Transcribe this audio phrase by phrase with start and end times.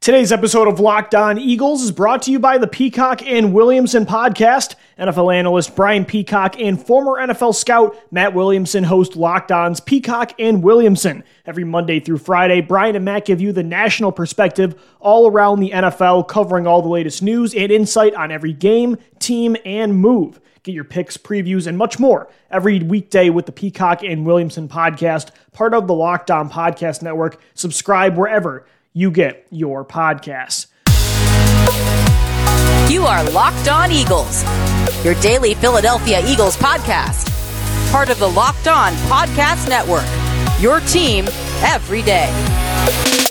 [0.00, 4.06] Today's episode of Locked On Eagles is brought to you by the Peacock and Williamson
[4.06, 4.76] podcast.
[4.98, 10.62] NFL analyst Brian Peacock and former NFL scout Matt Williamson host Locked On's Peacock and
[10.62, 11.22] Williamson.
[11.44, 15.72] Every Monday through Friday, Brian and Matt give you the national perspective all around the
[15.72, 20.40] NFL, covering all the latest news and insight on every game, team, and move.
[20.62, 25.30] Get your picks, previews, and much more every weekday with the Peacock and Williamson podcast,
[25.52, 27.38] part of the Locked On Podcast Network.
[27.52, 30.66] Subscribe wherever you get your podcasts.
[32.90, 34.42] You are Locked On Eagles,
[35.04, 37.30] your daily Philadelphia Eagles podcast.
[37.92, 40.06] Part of the Locked On Podcast Network,
[40.60, 41.26] your team
[41.62, 43.29] every day.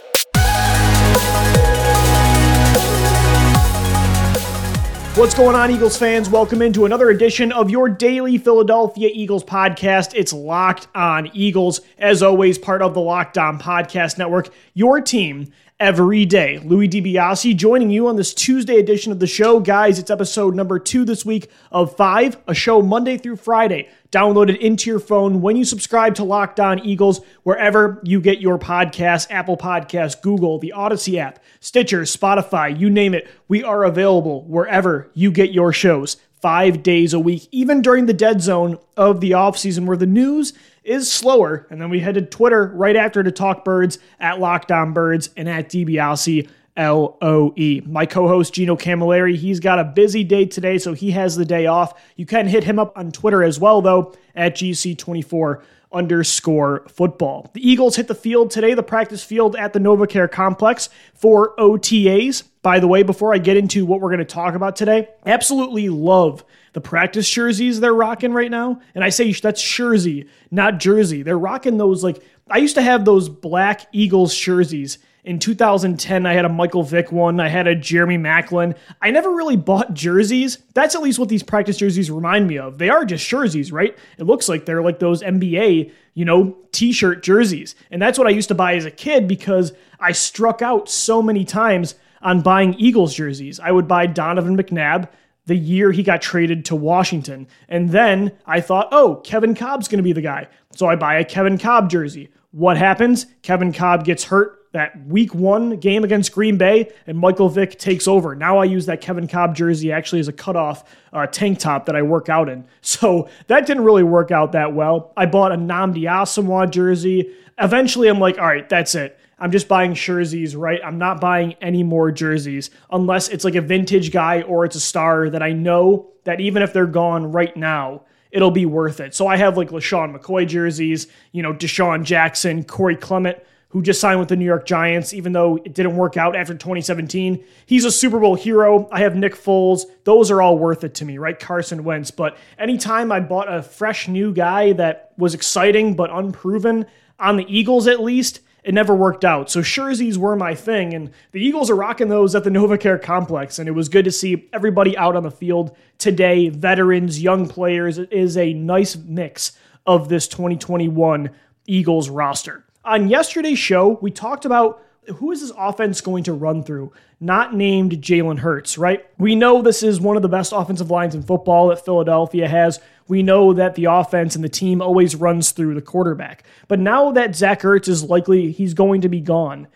[5.20, 6.30] What's going on, Eagles fans?
[6.30, 10.14] Welcome into another edition of your daily Philadelphia Eagles podcast.
[10.16, 15.52] It's Locked On Eagles, as always, part of the Locked On Podcast Network, your team
[15.80, 16.60] every day.
[16.60, 19.62] Louis DiBiase joining you on this Tuesday edition of the show.
[19.62, 23.88] Guys, it's episode number two this week of five, a show Monday through Friday.
[24.12, 28.42] Download it into your phone when you subscribe to Locked On Eagles, wherever you get
[28.42, 33.28] your podcasts Apple Podcasts, Google, the Audacy app, Stitcher, Spotify, you name it.
[33.48, 38.14] We are available wherever you get your shows five days a week, even during the
[38.14, 41.68] dead zone of the offseason where the news is slower.
[41.70, 45.30] And then we head to Twitter right after to talk birds at Locked On Birds
[45.36, 47.82] and at DiBiase L O E.
[47.86, 51.44] My co host, Gino Camilleri, he's got a busy day today, so he has the
[51.44, 52.00] day off.
[52.16, 57.50] You can hit him up on Twitter as well, though, at GC24 underscore football.
[57.54, 62.44] The Eagles hit the field today, the practice field at the NovaCare complex for OTAs.
[62.62, 65.90] By the way, before I get into what we're going to talk about today, absolutely
[65.90, 68.82] love the practice jerseys they're rocking right now.
[68.94, 71.24] And I say that's jersey, not jersey.
[71.24, 76.34] They're rocking those like I used to have those black Eagles jerseys in 2010, I
[76.34, 77.40] had a Michael Vick one.
[77.40, 78.76] I had a Jeremy Maclin.
[79.02, 80.60] I never really bought jerseys.
[80.74, 82.78] That's at least what these practice jerseys remind me of.
[82.78, 83.98] They are just jerseys, right?
[84.18, 87.76] It looks like they're like those NBA, you know, t shirt jerseys.
[87.92, 91.22] And that's what I used to buy as a kid because I struck out so
[91.22, 93.60] many times on buying Eagles jerseys.
[93.60, 95.10] I would buy Donovan McNabb
[95.46, 97.48] the year he got traded to Washington.
[97.68, 100.48] And then I thought, oh, Kevin Kolb's going to be the guy.
[100.76, 102.30] So I buy a Kevin Kolb jersey.
[102.52, 103.26] What happens?
[103.42, 108.08] Kevin Kolb gets hurt that week one game against Green Bay, and Michael Vick takes
[108.08, 108.36] over.
[108.36, 111.96] Now I use that Kevin Kolb jersey actually as a cutoff uh, tank top that
[111.96, 112.66] I work out in.
[112.82, 115.14] So that didn't really work out that well.
[115.16, 117.32] I bought a Nnamdi Asomugha jersey.
[117.58, 119.18] Eventually, I'm like, all right, that's it.
[119.38, 120.82] I'm just buying jerseys, right?
[120.84, 124.82] I'm not buying any more jerseys unless it's like a vintage guy or it's a
[124.82, 128.02] star that I know that even if they're gone right now,
[128.32, 129.16] it'll be worth it.
[129.16, 133.38] So I have like LeSean McCoy jerseys, you know, DeSean Jackson, Corey Clement
[133.70, 136.54] who just signed with the New York Giants, even though it didn't work out after
[136.54, 137.44] 2017.
[137.66, 138.88] He's a Super Bowl hero.
[138.92, 139.84] I have Nick Foles.
[140.04, 141.40] Those are all worth it to me, right?
[141.40, 142.10] Carson Wentz.
[142.10, 146.88] But anytime I bought a fresh new guy that was exciting but unproven,
[147.20, 149.52] on the Eagles at least, it never worked out.
[149.52, 153.60] So jerseys were my thing, and the Eagles are rocking those at the NovaCare complex,
[153.60, 156.50] and it was good to see everybody out on the field today.
[156.50, 158.00] Veterans, young players.
[158.00, 159.54] It is a nice mix
[159.86, 161.30] of this 2021
[161.68, 162.66] Eagles roster.
[162.86, 164.84] On yesterday's show, we talked about
[165.16, 166.94] who is this offense going to run through?
[167.20, 169.06] Not named Jalen Hurts, right?
[169.18, 172.80] We know this is one of the best offensive lines in football that Philadelphia has.
[173.08, 176.44] We know that the offense and the team always runs through the quarterback.
[176.68, 179.68] But now that Zach Ertz is likely he's going to be gone,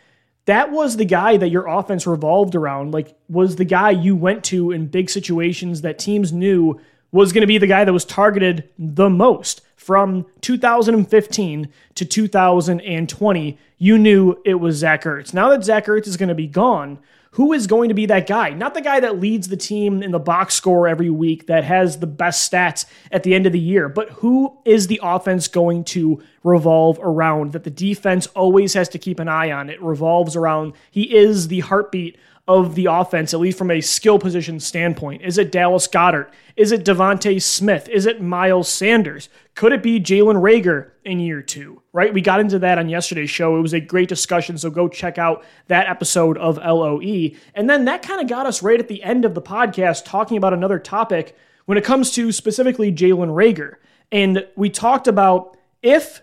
[0.46, 2.94] that was the guy that your offense revolved around.
[2.94, 6.80] Like, was the guy you went to in big situations that teams knew
[7.12, 13.58] was going to be the guy that was targeted the most from 2015 to 2020.
[13.78, 15.34] You knew it was Zach Ertz.
[15.34, 17.00] Now that Zach Ertz is going to be gone,
[17.32, 18.52] who is going to be that guy?
[18.52, 21.98] Not the guy that leads the team in the box score every week, that has
[21.98, 25.84] the best stats at the end of the year, but who is the offense going
[25.86, 29.70] to revolve around that the defense always has to keep an eye on?
[29.70, 32.18] It revolves around, he is the heartbeat
[32.48, 35.22] of the offense, at least from a skill position standpoint?
[35.22, 36.30] Is it Dallas Goedert?
[36.58, 37.88] Is it DeVonta Smith?
[37.88, 39.30] Is it Miles Sanders?
[39.56, 41.82] Could it be Jalen Reagor in year two?
[41.94, 42.14] Right?
[42.14, 43.58] We got into that on yesterday's show.
[43.58, 47.32] It was a great discussion, so go check out that episode of LOE.
[47.56, 50.36] And then that kind of got us right at the end of the podcast talking
[50.38, 53.76] about another topic when it comes to specifically Jalen Reagor.
[54.12, 56.22] And we talked about if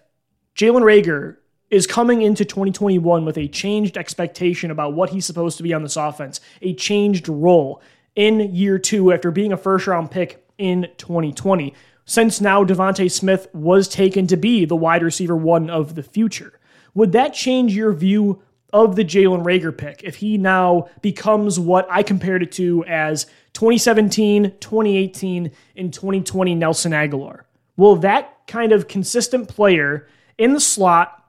[0.54, 1.36] Jalen Reagor
[1.70, 5.82] is coming into 2021 with a changed expectation about what he's supposed to be on
[5.82, 7.82] this offense, a changed role
[8.16, 11.74] in year two after being a first round pick in 2020.
[12.04, 16.58] Since now DeVonta Smith was taken to be the wide receiver one of the future.
[16.94, 18.42] Would that change your view
[18.72, 23.26] of the Jalen Reagor pick, if he now becomes what I compared it to as
[23.52, 27.42] 2017, 2018, and 2020 Nelson Agholor?
[27.80, 30.06] will that kind of consistent player
[30.36, 31.19] in the slot,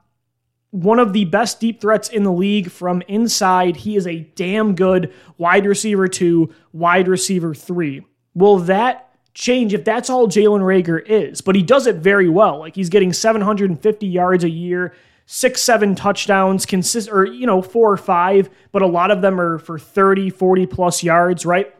[0.72, 4.74] one of the best deep threats in the league from inside, he is a damn
[4.74, 8.04] good wide receiver two, wide receiver three.
[8.34, 11.42] Will that change if that's all Jalen Reagor is?
[11.42, 12.58] But he does it very well.
[12.58, 14.94] Like he's getting 750 yards a year
[15.26, 19.40] six, seven touchdowns, consist or you know, four or five, but a lot of them
[19.40, 21.74] are for 30, 40 plus yards, right?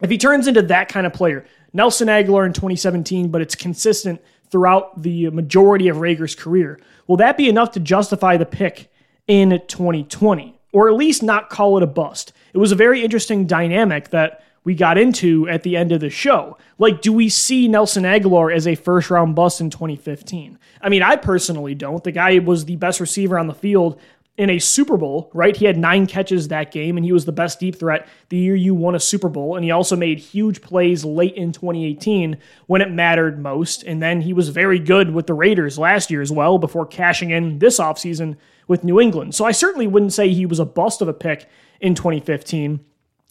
[0.00, 4.20] If he turns into that kind of player, Nelson Agholor in 2017, but it's consistent
[4.50, 8.88] throughout the majority of Reagor's career, will that be enough to justify the pick
[9.26, 10.60] in 2020?
[10.72, 12.32] Or at least not call it a bust?
[12.54, 16.08] It was a very interesting dynamic that we got into at the end of the
[16.08, 16.56] show.
[16.78, 20.56] Like, do we see Nelson Agholor as a first round bust in 2015?
[20.80, 22.04] I mean, I personally don't.
[22.04, 24.00] The guy was the best receiver on the field
[24.40, 25.54] in a Super Bowl, right?
[25.54, 28.56] He had nine catches that game, and he was the best deep threat the year
[28.56, 29.54] you won a Super Bowl.
[29.54, 33.82] And he also made huge plays late in 2018 when it mattered most.
[33.82, 37.28] And then he was very good with the Raiders last year as well before cashing
[37.28, 39.34] in this offseason with New England.
[39.34, 41.46] So I certainly wouldn't say he was a bust of a pick
[41.78, 42.80] in 2015.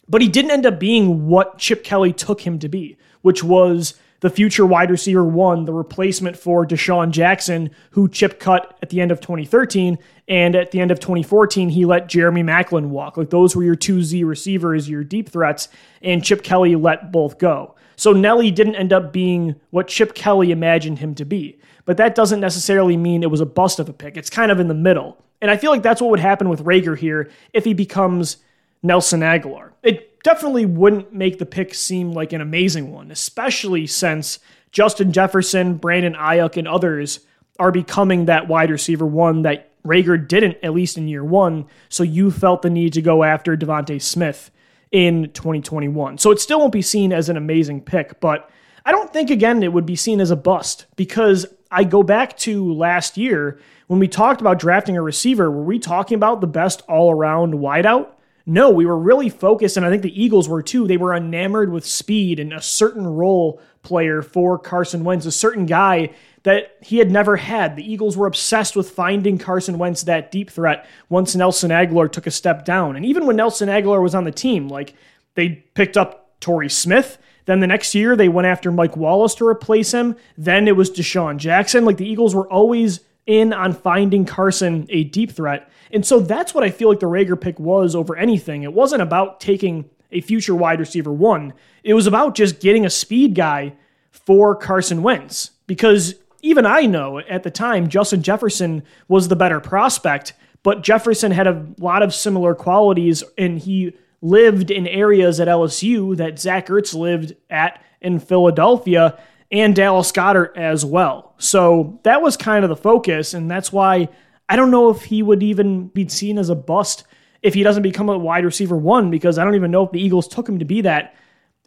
[0.08, 3.94] But he didn't end up being what Chip Kelly took him to be, which was
[4.20, 9.00] the future wide receiver one, the replacement for DeSean Jackson, who Chip cut at the
[9.00, 9.98] end of 2013.
[10.30, 13.16] And at the end of 2014, he let Jeremy Maclin walk.
[13.16, 15.68] Like those were your two Z receivers, your deep threats,
[16.02, 17.74] and Chip Kelly let both go.
[17.96, 21.58] So Nelly didn't end up being what Chip Kelly imagined him to be.
[21.84, 24.16] But that doesn't necessarily mean it was a bust of a pick.
[24.16, 25.18] It's kind of in the middle.
[25.42, 28.36] And I feel like that's what would happen with Reagor here if he becomes
[28.84, 29.72] Nelson Agholor.
[29.82, 34.38] It definitely wouldn't make the pick seem like an amazing one, especially since
[34.70, 37.20] Justin Jefferson, Brandon Aiyuk, and others
[37.58, 41.66] are becoming that wide receiver one that Reagor didn't, at least in year one.
[41.88, 44.50] So you felt the need to go after DeVonta Smith
[44.92, 46.18] in 2021.
[46.18, 48.50] So it still won't be seen as an amazing pick, but
[48.84, 52.36] I don't think, again, it would be seen as a bust because I go back
[52.38, 55.50] to last year when we talked about drafting a receiver.
[55.50, 58.08] Were we talking about the best all around wideout?
[58.46, 60.86] No, we were really focused, and I think the Eagles were too.
[60.86, 65.66] They were enamored with speed and a certain role player for Carson Wentz, a certain
[65.66, 66.10] guy
[66.42, 67.76] that he had never had.
[67.76, 72.26] The Eagles were obsessed with finding Carson Wentz that deep threat once Nelson Agholor took
[72.26, 72.96] a step down.
[72.96, 74.94] And even when Nelson Agholor was on the team, like
[75.34, 77.18] they picked up Torrey Smith.
[77.44, 80.16] Then the next year they went after Mike Wallace to replace him.
[80.38, 81.84] Then it was DeSean Jackson.
[81.84, 85.70] Like the Eagles were always in on finding Carson a deep threat.
[85.92, 88.62] And so that's what I feel like the Reagor pick was over anything.
[88.62, 91.52] It wasn't about taking a future wide receiver one,
[91.84, 93.74] it was about just getting a speed guy
[94.10, 95.52] for Carson Wentz.
[95.66, 100.32] Because even I know at the time, Justin Jefferson was the better prospect,
[100.62, 106.16] but Jefferson had a lot of similar qualities and he lived in areas at LSU
[106.16, 109.18] that Zach Ertz lived at in Philadelphia
[109.50, 111.34] and Dallas Goedert as well.
[111.38, 114.08] So that was kind of the focus, and that's why
[114.48, 117.04] I don't know if he would even be seen as a bust
[117.42, 120.02] if he doesn't become a wide receiver one, because I don't even know if the
[120.02, 121.14] Eagles took him to be that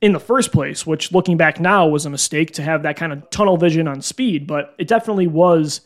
[0.03, 3.13] in the first place, which looking back now was a mistake to have that kind
[3.13, 5.79] of tunnel vision on speed, but it definitely was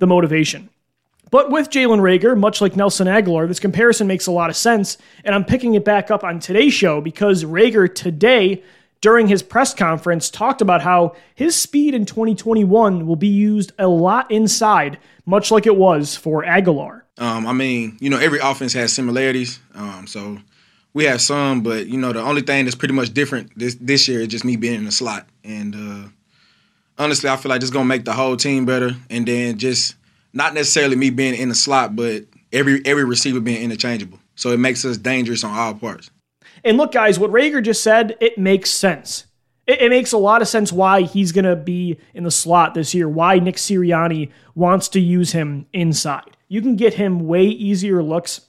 [0.00, 0.68] the motivation.
[1.30, 4.98] But with Jalen Reagor, much like Nelson Agholor, this comparison makes a lot of sense,
[5.22, 8.64] and I'm picking it back up on today's show because Reagor today
[9.00, 13.86] during his press conference talked about how his speed in 2021 will be used a
[13.86, 17.02] lot inside, much like it was for Agholor.
[17.18, 19.60] Um, I mean, you know, every offense has similarities.
[19.76, 20.38] Um, so
[20.92, 24.08] we have some, but you know, the only thing that's pretty much different this this
[24.08, 25.26] year is just me being in the slot.
[25.44, 26.08] And uh,
[26.98, 28.96] honestly, I feel like it's gonna make the whole team better.
[29.08, 29.94] And then just
[30.32, 34.18] not necessarily me being in the slot, but every every receiver being interchangeable.
[34.34, 36.10] So it makes us dangerous on all parts.
[36.64, 39.26] And look, guys, what Reagor just said, it makes sense.
[39.66, 42.74] It, it makes a lot of sense why he's going to be in the slot
[42.74, 46.36] this year, why Nick Sirianni wants to use him inside.
[46.48, 48.42] You can get him way easier looks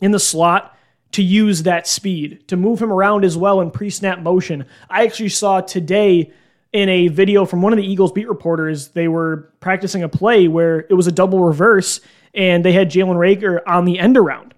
[0.00, 0.75] in the slot
[1.12, 4.66] to use that speed, to move him around as well in pre snap motion.
[4.90, 6.32] I actually saw today
[6.72, 10.46] in a video from one of the Eagles beat reporters, they were practicing a play
[10.46, 12.00] where it was a double reverse
[12.34, 14.54] and they had Jalen Reagor on the end around.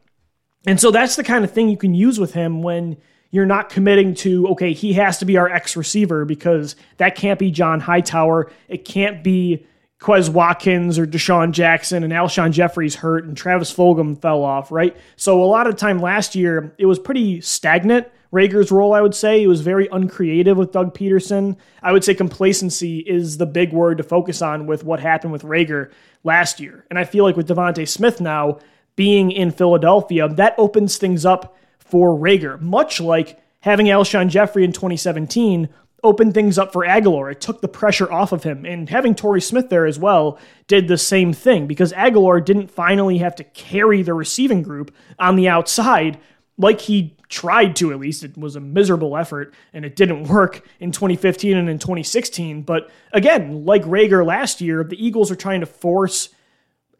[0.67, 2.97] And so that's the kind of thing you can use with him when
[3.31, 7.38] you're not committing to, okay, he has to be our X receiver because that can't
[7.38, 8.50] be John Hightower.
[8.69, 9.67] It can't be
[10.00, 14.97] Quez Watkins or DeSean Jackson and Alshon Jeffery hurt and Travis Fulgham fell off, right?
[15.17, 18.07] So a lot of time last year, it was pretty stagnant.
[18.33, 21.57] Reagor's role, I would say, he was very uncreative with Doug Pederson.
[21.83, 25.43] I would say complacency is the big word to focus on with what happened with
[25.43, 25.90] Reagor
[26.25, 26.85] last year.
[26.90, 28.59] And I feel like with DeVonta Smith now,
[28.97, 34.73] being in Philadelphia, that opens things up for Reagor, much like having Alshon Jeffery in
[34.73, 35.69] 2017
[36.02, 37.31] opened things up for Agholor.
[37.31, 38.64] It took the pressure off of him.
[38.64, 43.19] And having Torrey Smith there as well did the same thing because Agholor didn't finally
[43.19, 46.19] have to carry the receiving group on the outside
[46.57, 48.25] like he tried to at least.
[48.25, 52.62] It was a miserable effort and it didn't work in 2015 and in 2016.
[52.62, 56.28] But again, like Reagor last year, the Eagles are trying to force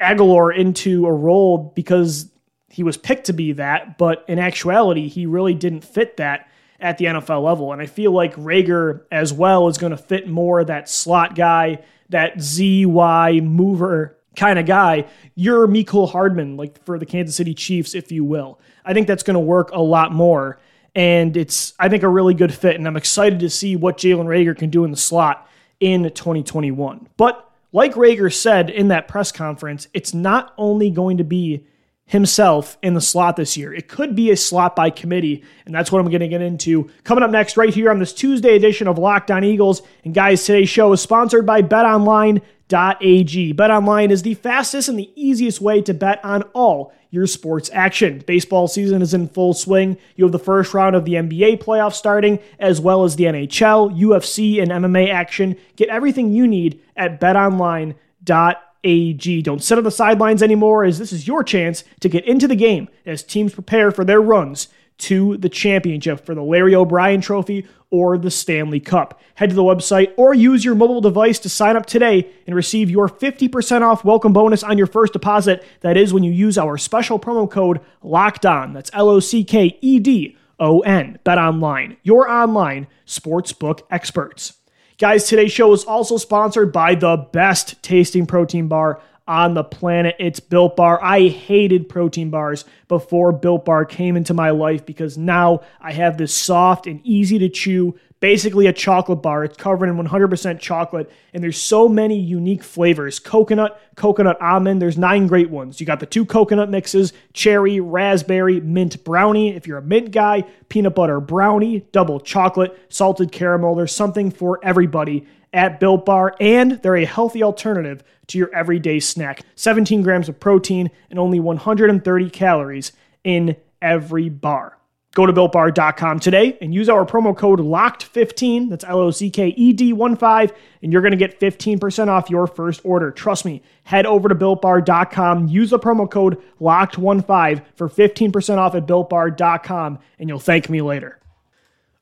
[0.01, 2.31] Agholor into a role because
[2.69, 6.49] he was picked to be that, but in actuality, he really didn't fit that
[6.81, 7.73] at the NFL level.
[7.73, 11.83] And I feel like Reagor as well is going to fit more that slot guy,
[12.11, 15.07] that ZY mover kind of guy.
[15.35, 18.61] You're Mecole Hardman, like for the Kansas City Chiefs, if you will.
[18.85, 20.59] I think that's going to work a lot more.
[20.95, 22.77] And it's, I think, a really good fit.
[22.77, 25.49] And I'm excited to see what Jalen Reagor can do in the slot
[25.81, 27.09] in 2021.
[27.17, 31.67] But like Reagor said in that press conference, it's not only going to be
[32.09, 33.73] himself in the slot this year.
[33.73, 36.91] It could be a slot by committee, and that's what I'm going to get into
[37.05, 39.83] coming up next, right here on this Tuesday edition of Locked On Eagles.
[40.05, 43.55] And guys, today's show is sponsored by BetOnline.ag.
[43.55, 48.23] BetOnline is the fastest and the easiest way to bet on all your sports action.
[48.27, 49.99] Baseball season is in full swing.
[50.17, 53.99] You have the first round of the NBA playoffs starting, as well as the NHL,
[53.99, 55.57] UFC, and MMA action.
[55.77, 58.57] Get everything you need at BetOnline.ag.
[58.85, 59.43] AG.
[59.43, 62.57] Don't sit on the sidelines anymore, as this is your chance to get into the
[62.57, 64.69] game as teams prepare for their runs
[64.99, 69.21] to the championship for the Larry O'Brien Trophy or the Stanley Cup.
[69.37, 72.91] Head to the website or use your mobile device to sign up today and receive
[72.91, 75.65] your 50% off welcome bonus on your first deposit.
[75.81, 78.73] That is when you use our special promo code LOCKED ON.
[78.73, 81.19] That's L O C K E D O N.
[81.25, 84.58] Bet online, your online sportsbook experts.
[84.99, 90.17] Guys, today's show is also sponsored by the best tasting protein bar on the planet.
[90.19, 90.99] It's Built Bar.
[91.01, 96.19] I hated protein bars before Built Bar came into my life because now I have
[96.19, 99.45] this soft and easy to chew basically a chocolate bar.
[99.45, 104.83] It's covered in 100% chocolate, and there's so many unique flavors coconut, coconut almond.
[104.83, 105.81] There's nine great ones.
[105.81, 109.55] You got the two coconut mixes cherry, raspberry, mint brownie.
[109.55, 113.75] If you're a mint guy, peanut butter brownie, double chocolate, salted caramel.
[113.75, 119.01] There's something for everybody at Built Bar, and they're a healthy alternative to your everyday
[119.01, 119.43] snack.
[119.55, 122.93] 17 grams of protein and only 130 calories
[123.25, 124.78] in every bar.
[125.19, 129.49] Go to builtbar.com today and use our promo code LOCKED15, that's L O C K
[129.49, 133.11] E D 1 5, and you're going to get 15% off your first order.
[133.11, 138.87] Trust me, head over to builtbar.com, use the promo code LOCKED15 for 15% off at
[138.87, 141.19] builtbar.com, and you'll thank me later.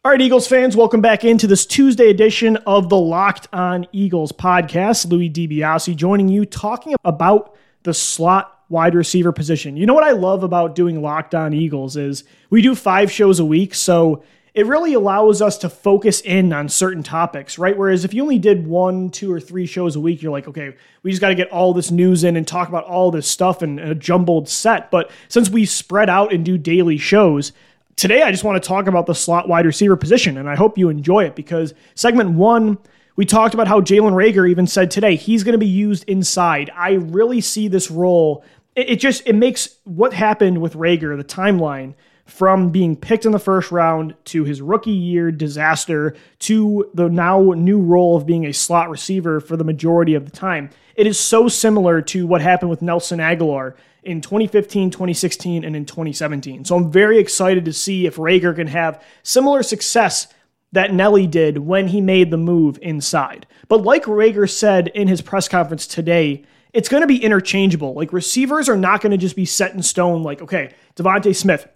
[0.05, 4.33] All right, Eagles fans, welcome back into this Tuesday edition of the Locked On Eagles
[4.33, 5.11] podcast.
[5.11, 9.77] Louis DiBiase joining you, talking about the slot wide receiver position.
[9.77, 13.39] You know what I love about doing Locked On Eagles is we do five shows
[13.39, 14.23] a week, so
[14.55, 17.77] it really allows us to focus in on certain topics, right?
[17.77, 20.75] Whereas if you only did one, two, or three shows a week, you're like, okay,
[21.03, 23.63] we just got to get all this news in and talk about all this stuff
[23.63, 24.91] in a jumbled set.
[24.91, 27.53] But since we spread out and do daily shows,
[27.97, 30.79] today I just want to talk about the slot wide receiver position, and I hope
[30.79, 32.79] you enjoy it because segment one
[33.17, 36.71] we talked about how Jalen Reagor even said today he's going to be used inside.
[36.75, 38.45] I really see this role
[38.77, 41.95] it, it just it makes what happened with Reagor the timeline
[42.27, 47.53] from being picked in the first round to his rookie year disaster to the now
[47.53, 50.69] new role of being a slot receiver for the majority of the time.
[50.97, 55.85] It is so similar to what happened with Nelson Agholor in 2015, 2016, and in
[55.85, 56.65] 2017.
[56.65, 60.27] So I'm very excited to see if Reagor can have similar success
[60.73, 63.47] that Nelly did when he made the move inside.
[63.69, 66.45] But like Reagor said in his press conference today,
[66.77, 67.95] it's going to be interchangeable.
[67.95, 70.23] Like receivers are not going to just be set in stone.
[70.23, 71.67] Like, okay, DeVonta Smith,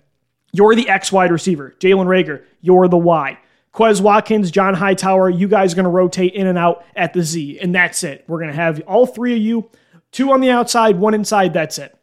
[0.53, 1.75] you're the X wide receiver.
[1.81, 3.39] Jalen Reagor, you're the Y.
[3.73, 7.23] Quez Watkins, John Hightower, you guys are going to rotate in and out at the
[7.23, 8.25] Z, and that's it.
[8.29, 9.71] We're going to have all three of you,
[10.13, 11.97] two on the outside, one inside, that's it.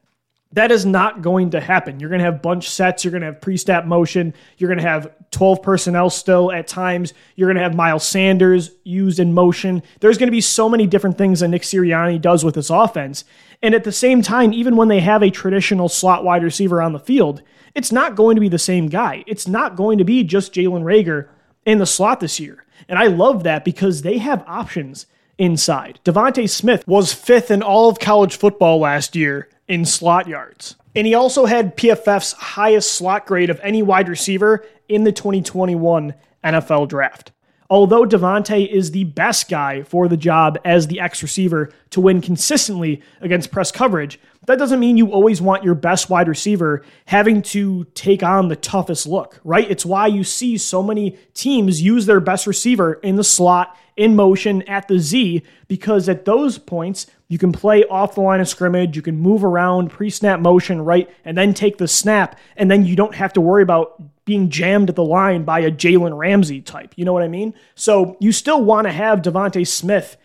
[0.53, 1.99] That is not going to happen.
[1.99, 3.03] You're going to have bunch sets.
[3.03, 4.33] You're going to have pre snap motion.
[4.57, 7.13] You're going to have 12 personnel still at times.
[7.35, 9.83] You're going to have Miles Sanders used in motion.
[9.99, 13.25] There's going to be so many different things that Nick Sirianni does with this offense.
[13.61, 16.93] And at the same time, even when they have a traditional slot wide receiver on
[16.93, 17.41] the field,
[17.75, 19.23] it's not going to be the same guy.
[19.27, 21.27] It's not going to be just Jalen Reagor
[21.65, 22.65] in the slot this year.
[22.87, 25.99] And I love that because they have options inside.
[26.05, 30.75] DeVonta Smith was fifth in all of college football last year in slot yards.
[30.95, 36.13] And he also had PFF's highest slot grade of any wide receiver in the 2021
[36.43, 37.31] NFL draft.
[37.69, 42.21] Although DeVonta is the best guy for the job as the X receiver to win
[42.21, 47.41] consistently against press coverage, that doesn't mean you always want your best wide receiver having
[47.41, 49.69] to take on the toughest look, right?
[49.69, 54.15] It's why you see so many teams use their best receiver in the slot, in
[54.15, 58.47] motion, at the Z, because at those points, you can play off the line of
[58.47, 61.09] scrimmage, you can move around pre snap motion, right?
[61.25, 64.89] And then take the snap, and then you don't have to worry about being jammed
[64.89, 66.93] at the line by a Jalen Ramsey type.
[66.95, 67.53] You know what I mean?
[67.75, 70.15] So you still want to have DeVonta Smith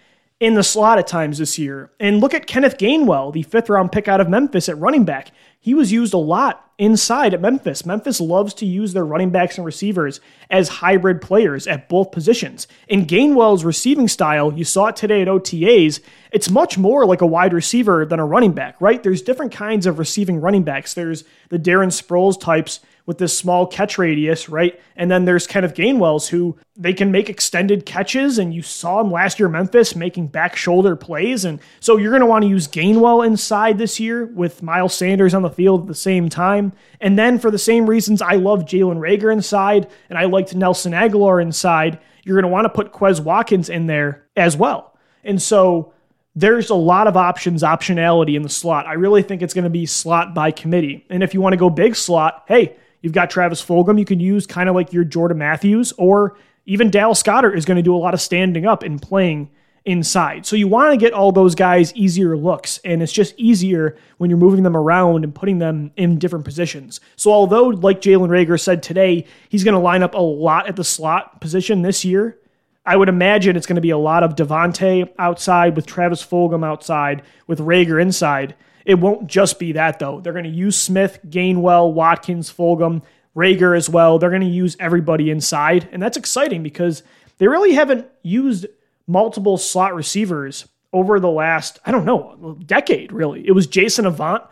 [0.43, 1.93] in the slot at times this year.
[2.01, 5.31] And look at Kenneth Gainwell, the fifth round pick out of Memphis at running back.
[5.61, 7.87] He was used a lot inside at Memphis.
[7.87, 10.21] Memphis loves to use their running backs and receivers
[10.51, 12.67] as hybrid players at both positions.
[12.89, 16.01] In Gainwell's receiving style, you saw it today at OTAs,
[16.33, 19.01] it's much more like a wide receiver than a running back, right?
[19.01, 20.93] There's different kinds of receiving running backs.
[20.93, 24.81] There's the Darren Sproles types with this small catch radius, right?
[24.97, 29.11] And then there's Kenneth Gainwell's who they can make extended catches, and you saw him
[29.11, 31.45] last year Memphis making back shoulder plays.
[31.45, 35.35] And so you're going to want to use Gainwell inside this year with Miles Sanders
[35.35, 36.73] on the field at the same time.
[37.01, 40.93] And then for the same reasons I love Jalen Reagor inside, and I liked Nelson
[40.93, 44.97] Agholor inside, you're going to want to put Quez Watkins in there as well.
[45.25, 45.93] And so
[46.35, 48.87] there's a lot of options, optionality in the slot.
[48.87, 51.05] I really think it's going to be slot by committee.
[51.11, 54.21] And if you want to go big slot, hey, You've got Travis Fulgham you can
[54.21, 57.95] use kind of like your Jordan Matthews, or even Dallas Goedert is going to do
[57.95, 59.51] a lot of standing up and playing
[59.85, 60.47] inside.
[60.47, 64.31] So you want to get all those guys easier looks, and it's just easier when
[64.31, 67.01] you're moving them around and putting them in different positions.
[67.17, 70.77] So although, like Jalen Reagor said today, he's going to line up a lot at
[70.77, 72.39] the slot position this year,
[72.85, 76.67] I would imagine it's going to be a lot of DeVonta outside with Travis Fulgham
[76.67, 78.55] outside with Reagor inside.
[78.85, 80.21] It won't just be that, though.
[80.21, 83.03] They're going to use Smith, Gainwell, Watkins, Fulgham,
[83.37, 84.19] Reagor as well.
[84.19, 85.89] They're going to use everybody inside.
[85.93, 87.03] And that's exciting because
[87.39, 88.67] they really haven't used
[89.07, 93.47] multiple slot receivers over the last, I don't know, decade, really.
[93.47, 94.43] It was Jason Avant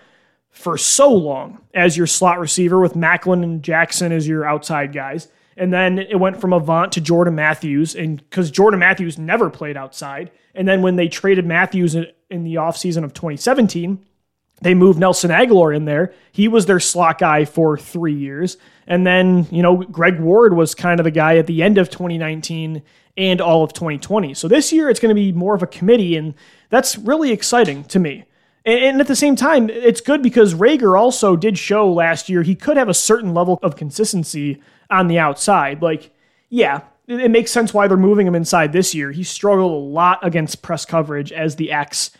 [0.51, 5.29] for so long as your slot receiver with Maclin and Jackson as your outside guys.
[5.57, 9.77] And then it went from Avant to Jordan Matthews, and because Jordan Matthews never played
[9.77, 10.31] outside.
[10.55, 14.05] And then when they traded Matthews in the offseason of 2017,
[14.61, 16.13] they moved Nelson Agholor in there.
[16.33, 18.57] He was their slot guy for three years.
[18.87, 21.91] And then, you know, Greg Ward was kind of the guy at the end of
[21.91, 22.83] 2019
[23.17, 24.35] and all of 2020.
[24.35, 26.35] So this year it's going to be more of a committee, and
[26.69, 28.25] that's really exciting to me.
[28.65, 32.55] And at the same time, it's good because Reagor also did show last year he
[32.55, 35.81] could have a certain level of consistency on the outside.
[35.81, 36.11] Like,
[36.51, 39.13] yeah, it makes sense why they're moving him inside this year.
[39.13, 42.11] He struggled a lot against press coverage as the X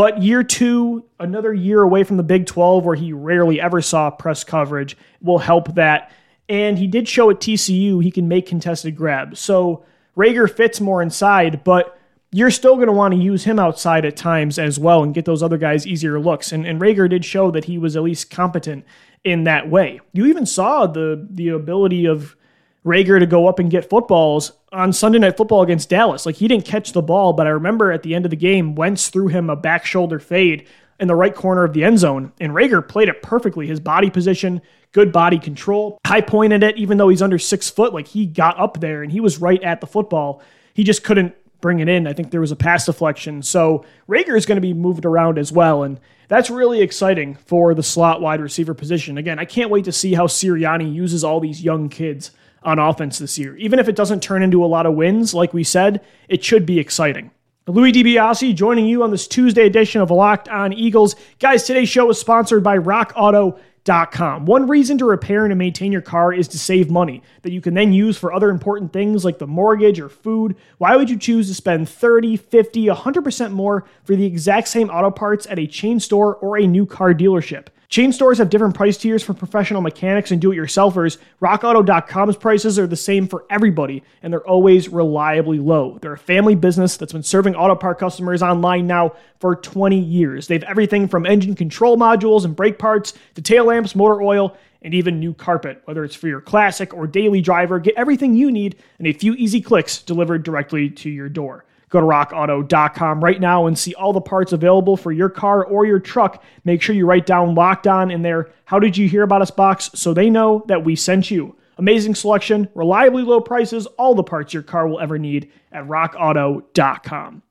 [0.00, 4.10] but year two, another year away from the Big 12 where he rarely ever saw
[4.10, 6.10] press coverage, will help that.
[6.48, 9.40] And he did show at TCU he can make contested grabs.
[9.40, 9.84] So
[10.16, 12.00] Reagor fits more inside, but
[12.32, 15.26] you're still going to want to use him outside at times as well and get
[15.26, 16.50] those other guys easier looks.
[16.50, 18.86] And, and Reagor did show that he was at least competent
[19.22, 20.00] in that way.
[20.14, 22.36] You even saw the the ability of
[22.84, 26.24] Reagor to go up and get footballs on Sunday Night Football against Dallas.
[26.24, 28.74] Like he didn't catch the ball, but I remember at the end of the game,
[28.74, 30.66] Wentz threw him a back shoulder fade
[30.98, 33.66] in the right corner of the end zone, and Reagor played it perfectly.
[33.66, 34.60] His body position,
[34.92, 37.92] good body control, high pointed it, even though he's under six foot.
[37.92, 40.42] Like he got up there and he was right at the football.
[40.74, 42.06] He just couldn't bring it in.
[42.06, 43.42] I think there was a pass deflection.
[43.42, 45.82] So Reagor is going to be moved around as well.
[45.82, 49.18] And that's really exciting for the slot wide receiver position.
[49.18, 52.30] Again, I can't wait to see how Sirianni uses all these young kids
[52.62, 53.56] on offense this year.
[53.56, 56.66] Even if it doesn't turn into a lot of wins, like we said, it should
[56.66, 57.30] be exciting.
[57.66, 61.14] Louis DiBiase joining you on this Tuesday edition of Locked On Eagles.
[61.38, 64.46] Guys, today's show is sponsored by RockAuto.com.
[64.46, 67.74] One reason to repair and maintain your car is to save money that you can
[67.74, 70.56] then use for other important things like the mortgage or food.
[70.78, 75.10] Why would you choose to spend 30, 50, 100% more for the exact same auto
[75.10, 77.66] parts at a chain store or a new car dealership?
[77.90, 81.18] Chain stores have different price tiers for professional mechanics and do it yourselfers.
[81.42, 85.98] RockAuto.com's prices are the same for everybody, and they're always reliably low.
[86.00, 90.46] They're a family business that's been serving auto part customers online now for 20 years.
[90.46, 94.56] They have everything from engine control modules and brake parts to tail lamps, motor oil,
[94.82, 95.82] and even new carpet.
[95.84, 99.34] Whether it's for your classic or daily driver, get everything you need in a few
[99.34, 101.64] easy clicks delivered directly to your door.
[101.90, 105.84] Go to rockauto.com right now and see all the parts available for your car or
[105.84, 106.42] your truck.
[106.64, 108.50] Make sure you write down locked on in there.
[108.64, 111.56] How did you hear about us box so they know that we sent you?
[111.78, 117.42] Amazing selection, reliably low prices, all the parts your car will ever need at rockauto.com.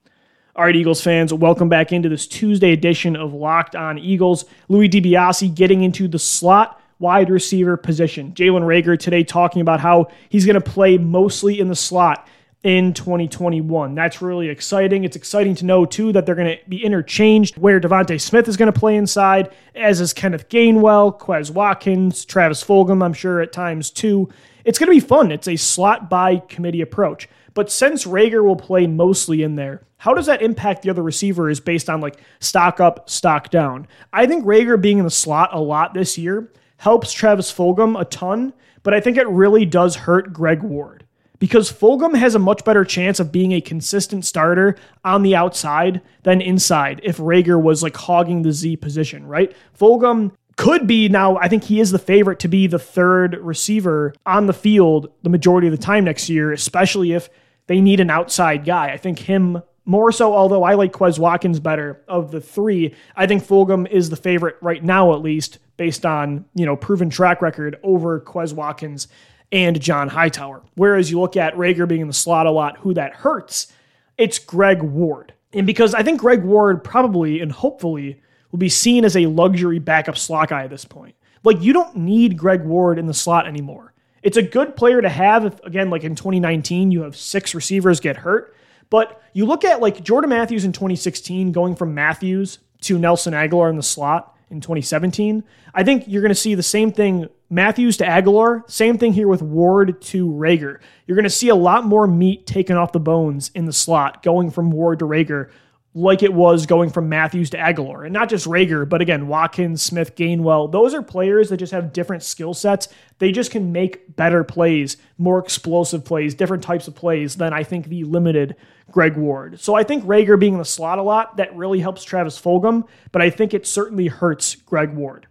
[0.56, 4.46] All right, Eagles fans, welcome back into this Tuesday edition of Locked On Eagles.
[4.70, 8.34] Louis DiBiase getting into the slot wide receiver position.
[8.34, 12.28] Jalen Reagor today talking about how he's going to play mostly in the slot
[12.64, 13.96] in 2021.
[13.96, 15.04] That's really exciting.
[15.04, 18.58] It's exciting to know, too, that they're going to be interchanged where DeVonta Smith is
[18.58, 23.54] going to play inside, as is Kenneth Gainwell, Quez Watkins, Travis Fulgham, I'm sure at
[23.54, 24.30] times, too.
[24.66, 25.32] It's going to be fun.
[25.32, 27.30] It's a slot by committee approach.
[27.54, 31.60] But since Reagor will play mostly in there, how does that impact the other receivers
[31.60, 33.88] based on like stock up, stock down?
[34.14, 38.06] I think Reagor being in the slot a lot this year helps Travis Fulgham a
[38.06, 41.06] ton, but I think it really does hurt Greg Ward
[41.40, 46.02] because Fulgham has a much better chance of being a consistent starter on the outside
[46.24, 49.56] than inside if Reagor was like hogging the Z position, right?
[49.78, 54.14] Fulgham could be now, I think he is the favorite to be the third receiver
[54.26, 57.30] on the field the majority of the time next year, especially if
[57.68, 58.92] they need an outside guy.
[58.92, 63.26] I think him more so, although I like Quez Watkins better of the three, I
[63.26, 67.42] think Fulgham is the favorite right now, at least based on, you know, proven track
[67.42, 69.08] record over Quez Watkins
[69.52, 70.62] and John Hightower.
[70.76, 73.72] Whereas you look at Reagor being in the slot a lot, who that hurts,
[74.18, 75.34] it's Greg Ward.
[75.54, 79.80] And because I think Greg Ward probably and hopefully will be seen as a luxury
[79.80, 81.16] backup slot guy at this point.
[81.44, 83.94] Like, you don't need Greg Ward in the slot anymore.
[84.22, 88.00] It's a good player to have if, again, like in 2019, you have six receivers
[88.00, 88.56] get hurt.
[88.90, 93.70] But you look at like Jordan Matthews in 2016 going from Matthews to Nelson Agholor
[93.70, 95.44] in the slot in 2017.
[95.74, 99.28] I think you're going to see the same thing Matthews to Agholor, same thing here
[99.28, 100.80] with Ward to Reagor.
[101.08, 104.22] You're going to see a lot more meat taken off the bones in the slot
[104.22, 105.50] going from Ward to Reagor
[105.96, 108.06] like it was going from Matthews to Agholor.
[108.06, 110.72] And not just Reagor, but again, Watkins, Smith, Gainwell.
[110.72, 112.90] Those are players that just have different skill sets.
[113.18, 117.64] They just can make better plays, more explosive plays, different types of plays than I
[117.64, 118.56] think the limited
[118.92, 119.60] Greg Ward.
[119.60, 122.88] So I think Reagor being in the slot a lot, that really helps Travis Fulgham,
[123.12, 125.28] but I think it certainly hurts Greg Ward.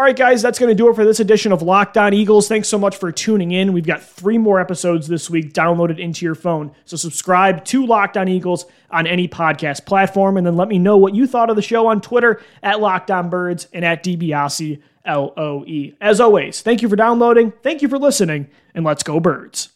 [0.00, 2.48] All right, guys, that's going to do it for this edition of Locked On Eagles.
[2.48, 3.74] Thanks so much for tuning in.
[3.74, 6.70] We've got three more episodes this week downloaded into your phone.
[6.86, 10.96] So subscribe to Locked On Eagles on any podcast platform, and then let me know
[10.96, 14.80] what you thought of the show on Twitter at Locked On Birds and at DiBiase
[15.06, 15.92] LOE.
[16.00, 19.69] As always, thank you for downloading, thank you for listening, and let's go, Birds.